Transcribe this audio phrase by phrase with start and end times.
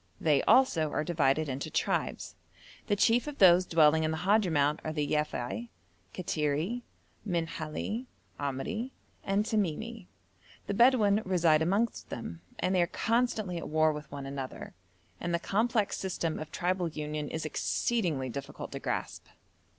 [0.19, 2.33] They also are divided into tribes.
[2.87, 5.69] The chief of those dwelling in the Hadhramout are the Yafei,
[6.11, 6.81] Kattiri,
[7.23, 8.07] Minhali,
[8.39, 8.89] Amri,
[9.23, 10.07] and Tamimi.
[10.65, 14.73] The Bedouin reside amongst them, and they are constantly at war with one another,
[15.19, 19.25] and the complex system of tribal union is exceedingly difficult to grasp.